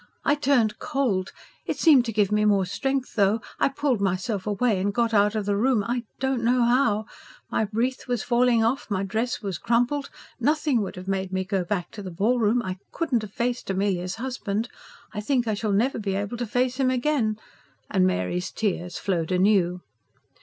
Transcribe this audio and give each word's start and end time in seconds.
I 0.25 0.33
turned 0.33 0.79
cold. 0.79 1.31
It 1.67 1.77
seemed 1.77 2.05
to 2.05 2.11
give 2.11 2.31
me 2.31 2.43
more 2.43 2.65
strength, 2.65 3.13
though. 3.13 3.39
I 3.59 3.69
pulled 3.69 4.01
myself 4.01 4.47
away 4.47 4.79
and 4.81 4.91
got 4.91 5.13
out 5.13 5.35
of 5.35 5.45
the 5.45 5.55
room, 5.55 5.83
I 5.83 6.05
don't 6.19 6.43
know 6.43 6.63
how. 6.63 7.05
My 7.51 7.67
wreath 7.71 8.07
was 8.07 8.23
falling 8.23 8.63
off. 8.63 8.89
My 8.89 9.03
dress 9.03 9.43
was 9.43 9.59
crumpled. 9.59 10.09
Nothing 10.39 10.81
would 10.81 10.95
have 10.95 11.07
made 11.07 11.31
me 11.31 11.43
go 11.43 11.63
back 11.63 11.91
to 11.91 12.01
the 12.01 12.09
ballroom. 12.09 12.63
I 12.63 12.79
couldn't 12.91 13.21
have 13.21 13.31
faced 13.33 13.69
Amelia's 13.69 14.15
husband 14.15 14.69
I 15.13 15.21
think 15.21 15.47
I 15.47 15.53
shall 15.53 15.71
never 15.71 15.99
be 15.99 16.15
able 16.15 16.37
to 16.37 16.47
face 16.47 16.77
him 16.77 16.89
again," 16.89 17.37
and 17.87 18.07
Mary's 18.07 18.49
tears 18.49 18.97
flowed 18.97 19.31
anew. 19.31 19.81